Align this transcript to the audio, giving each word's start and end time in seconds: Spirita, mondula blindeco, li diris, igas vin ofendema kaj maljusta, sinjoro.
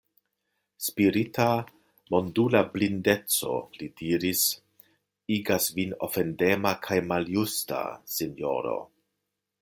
Spirita, 0.83 1.47
mondula 2.13 2.61
blindeco, 2.77 3.57
li 3.79 3.89
diris, 4.01 4.41
igas 5.35 5.67
vin 5.75 5.93
ofendema 6.07 6.73
kaj 6.87 6.97
maljusta, 7.11 7.83
sinjoro. 8.15 8.75